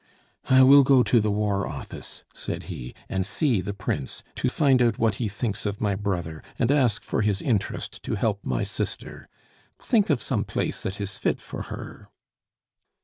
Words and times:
"I 0.49 0.63
will 0.63 0.81
go 0.83 1.03
to 1.03 1.21
the 1.21 1.29
War 1.29 1.67
Office," 1.67 2.23
said 2.33 2.63
he, 2.73 2.95
"and 3.07 3.23
see 3.23 3.61
the 3.61 3.75
Prince, 3.75 4.23
to 4.37 4.49
find 4.49 4.81
out 4.81 4.97
what 4.97 5.17
he 5.21 5.27
thinks 5.29 5.63
of 5.63 5.79
my 5.79 5.93
brother, 5.93 6.41
and 6.57 6.71
ask 6.71 7.03
for 7.03 7.21
his 7.21 7.39
interest 7.39 8.01
to 8.01 8.15
help 8.15 8.43
my 8.43 8.63
sister. 8.63 9.29
Think 9.79 10.09
of 10.09 10.19
some 10.19 10.43
place 10.43 10.81
that 10.81 10.99
is 10.99 11.19
fit 11.19 11.39
for 11.39 11.61
her." 11.69 12.09